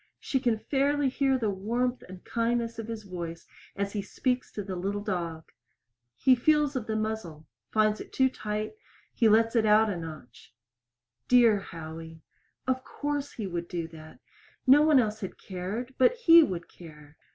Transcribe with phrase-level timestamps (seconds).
[0.19, 4.63] She can fairly hear the warmth and kindness of his voice as he speaks to
[4.63, 5.51] the little dog.
[6.15, 8.73] He feels of the muzzle finds it too tight;
[9.13, 10.55] he lets it out a notch.
[11.27, 12.23] Dear Howie.
[12.65, 14.19] Of course he would do that.
[14.65, 17.15] No one else had cared, but he would care.